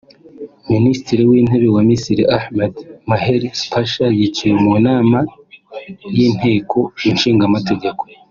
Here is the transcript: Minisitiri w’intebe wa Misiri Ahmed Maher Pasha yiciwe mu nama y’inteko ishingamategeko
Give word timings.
Minisitiri 0.73 1.21
w’intebe 1.29 1.67
wa 1.75 1.81
Misiri 1.89 2.23
Ahmed 2.37 2.73
Maher 3.09 3.43
Pasha 3.71 4.05
yiciwe 4.17 4.53
mu 4.63 4.73
nama 4.87 5.17
y’inteko 6.15 6.79
ishingamategeko 7.11 8.01